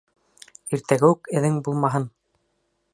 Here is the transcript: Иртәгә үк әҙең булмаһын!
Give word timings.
Иртәгә 0.77 1.11
үк 1.15 1.31
әҙең 1.41 1.61
булмаһын! 1.69 2.09